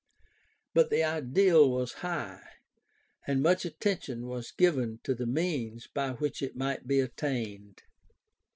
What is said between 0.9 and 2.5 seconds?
ideal was high,